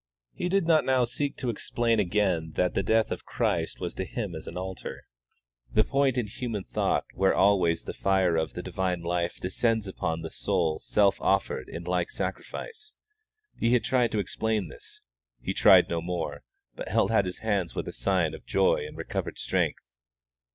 He 0.33 0.49
did 0.49 0.65
not 0.65 0.83
now 0.83 1.03
seek 1.03 1.37
to 1.37 1.51
explain 1.51 1.99
again 1.99 2.53
that 2.55 2.73
the 2.73 2.81
death 2.81 3.11
of 3.11 3.23
Christ 3.23 3.79
was 3.79 3.93
to 3.93 4.03
him 4.03 4.33
as 4.33 4.47
an 4.47 4.57
altar, 4.57 5.03
the 5.71 5.83
point 5.83 6.17
in 6.17 6.25
human 6.25 6.63
thought 6.63 7.05
where 7.13 7.35
always 7.35 7.83
the 7.83 7.93
fire 7.93 8.35
of 8.35 8.53
the 8.53 8.63
divine 8.63 9.03
life 9.03 9.39
descends 9.39 9.87
upon 9.87 10.21
the 10.21 10.31
soul 10.31 10.79
self 10.79 11.21
offered 11.21 11.69
in 11.69 11.83
like 11.83 12.09
sacrifice. 12.09 12.95
He 13.55 13.73
had 13.73 13.83
tried 13.83 14.11
to 14.13 14.19
explain 14.19 14.69
this; 14.69 15.01
now 15.39 15.45
he 15.45 15.53
tried 15.53 15.87
no 15.87 16.01
more, 16.01 16.41
but 16.75 16.87
he 16.87 16.93
held 16.93 17.11
out 17.11 17.25
his 17.25 17.41
hands 17.41 17.75
with 17.75 17.87
a 17.87 17.93
sign 17.93 18.33
of 18.33 18.43
joy 18.43 18.87
and 18.87 18.97
recovered 18.97 19.37
strength. 19.37 19.83